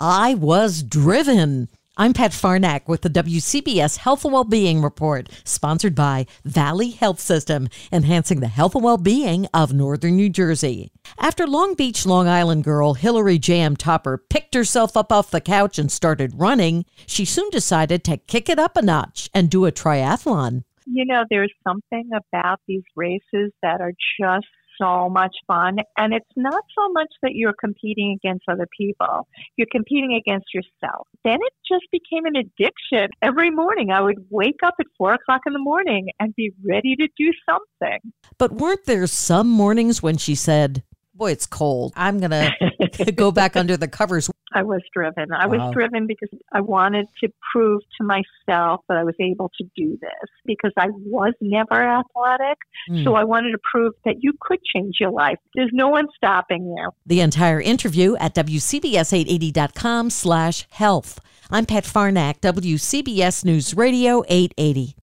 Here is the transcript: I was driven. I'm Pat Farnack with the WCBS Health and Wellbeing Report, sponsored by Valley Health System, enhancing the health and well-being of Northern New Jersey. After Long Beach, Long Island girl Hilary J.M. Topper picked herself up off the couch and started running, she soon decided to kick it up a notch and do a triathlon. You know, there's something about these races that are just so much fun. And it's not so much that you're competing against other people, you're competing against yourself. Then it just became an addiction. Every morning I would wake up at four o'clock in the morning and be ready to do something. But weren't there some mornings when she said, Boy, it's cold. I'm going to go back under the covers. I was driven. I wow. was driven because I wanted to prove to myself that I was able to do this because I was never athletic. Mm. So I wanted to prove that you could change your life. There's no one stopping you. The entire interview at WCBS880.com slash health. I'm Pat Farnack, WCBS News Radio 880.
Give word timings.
I 0.00 0.34
was 0.34 0.84
driven. 0.84 1.68
I'm 1.96 2.12
Pat 2.12 2.30
Farnack 2.30 2.86
with 2.86 3.00
the 3.00 3.10
WCBS 3.10 3.96
Health 3.96 4.24
and 4.24 4.32
Wellbeing 4.32 4.80
Report, 4.80 5.28
sponsored 5.42 5.96
by 5.96 6.26
Valley 6.44 6.90
Health 6.90 7.18
System, 7.18 7.68
enhancing 7.90 8.38
the 8.38 8.46
health 8.46 8.76
and 8.76 8.84
well-being 8.84 9.48
of 9.52 9.72
Northern 9.72 10.14
New 10.14 10.28
Jersey. 10.28 10.92
After 11.18 11.48
Long 11.48 11.74
Beach, 11.74 12.06
Long 12.06 12.28
Island 12.28 12.62
girl 12.62 12.94
Hilary 12.94 13.38
J.M. 13.38 13.76
Topper 13.76 14.18
picked 14.18 14.54
herself 14.54 14.96
up 14.96 15.10
off 15.10 15.32
the 15.32 15.40
couch 15.40 15.80
and 15.80 15.90
started 15.90 16.30
running, 16.36 16.84
she 17.04 17.24
soon 17.24 17.50
decided 17.50 18.04
to 18.04 18.18
kick 18.18 18.48
it 18.48 18.60
up 18.60 18.76
a 18.76 18.82
notch 18.82 19.28
and 19.34 19.50
do 19.50 19.66
a 19.66 19.72
triathlon. 19.72 20.62
You 20.86 21.06
know, 21.06 21.24
there's 21.28 21.52
something 21.66 22.08
about 22.14 22.60
these 22.68 22.84
races 22.94 23.50
that 23.62 23.80
are 23.80 23.94
just 24.20 24.46
so 24.80 25.08
much 25.08 25.34
fun. 25.46 25.78
And 25.96 26.14
it's 26.14 26.30
not 26.36 26.62
so 26.76 26.92
much 26.92 27.08
that 27.22 27.32
you're 27.34 27.54
competing 27.58 28.18
against 28.22 28.44
other 28.50 28.66
people, 28.76 29.26
you're 29.56 29.68
competing 29.70 30.14
against 30.14 30.46
yourself. 30.54 31.06
Then 31.24 31.38
it 31.40 31.52
just 31.70 31.84
became 31.92 32.24
an 32.24 32.36
addiction. 32.36 33.10
Every 33.22 33.50
morning 33.50 33.90
I 33.90 34.00
would 34.00 34.26
wake 34.30 34.60
up 34.64 34.74
at 34.80 34.86
four 34.96 35.14
o'clock 35.14 35.42
in 35.46 35.52
the 35.52 35.58
morning 35.58 36.08
and 36.20 36.34
be 36.34 36.52
ready 36.64 36.96
to 36.96 37.08
do 37.16 37.32
something. 37.48 38.12
But 38.38 38.52
weren't 38.52 38.84
there 38.86 39.06
some 39.06 39.48
mornings 39.48 40.02
when 40.02 40.16
she 40.16 40.34
said, 40.34 40.82
Boy, 41.14 41.32
it's 41.32 41.46
cold. 41.46 41.92
I'm 41.96 42.20
going 42.20 42.30
to 42.92 43.12
go 43.12 43.32
back 43.32 43.56
under 43.56 43.76
the 43.76 43.88
covers. 43.88 44.30
I 44.52 44.62
was 44.62 44.80
driven. 44.94 45.32
I 45.32 45.46
wow. 45.46 45.66
was 45.66 45.74
driven 45.74 46.06
because 46.06 46.30
I 46.52 46.60
wanted 46.60 47.06
to 47.22 47.28
prove 47.52 47.82
to 47.98 48.04
myself 48.04 48.80
that 48.88 48.96
I 48.96 49.04
was 49.04 49.14
able 49.20 49.50
to 49.58 49.64
do 49.76 49.98
this 50.00 50.30
because 50.46 50.72
I 50.76 50.88
was 50.88 51.34
never 51.40 51.82
athletic. 51.82 52.58
Mm. 52.90 53.04
So 53.04 53.14
I 53.14 53.24
wanted 53.24 53.52
to 53.52 53.58
prove 53.70 53.92
that 54.04 54.16
you 54.20 54.32
could 54.40 54.60
change 54.64 54.96
your 55.00 55.10
life. 55.10 55.38
There's 55.54 55.70
no 55.72 55.88
one 55.88 56.06
stopping 56.16 56.74
you. 56.76 56.90
The 57.06 57.20
entire 57.20 57.60
interview 57.60 58.16
at 58.16 58.34
WCBS880.com 58.34 60.10
slash 60.10 60.66
health. 60.70 61.20
I'm 61.50 61.64
Pat 61.64 61.84
Farnack, 61.84 62.40
WCBS 62.40 63.44
News 63.44 63.74
Radio 63.74 64.22
880. 64.28 64.94